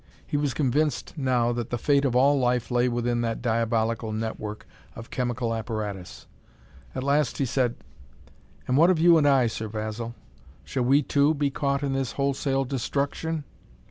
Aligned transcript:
He 0.25 0.35
was 0.35 0.55
convinced 0.55 1.15
now 1.15 1.51
that 1.51 1.69
the 1.69 1.77
fate 1.77 2.05
of 2.05 2.15
all 2.15 2.39
life 2.39 2.71
lay 2.71 2.89
within 2.89 3.21
that 3.21 3.39
diabolical 3.39 4.11
network 4.11 4.65
of 4.95 5.11
chemical 5.11 5.53
apparatus. 5.53 6.25
At 6.95 7.03
last 7.03 7.37
he 7.37 7.45
said: 7.45 7.75
"And 8.67 8.77
what 8.77 8.89
of 8.89 8.97
you 8.97 9.19
and 9.19 9.27
I, 9.27 9.45
Sir 9.45 9.67
Basil? 9.67 10.15
Shall 10.63 10.85
we, 10.85 11.03
too, 11.03 11.35
be 11.35 11.51
caught 11.51 11.83
in 11.83 11.93
this 11.93 12.13
wholesale 12.13 12.65
destruction?" 12.65 13.43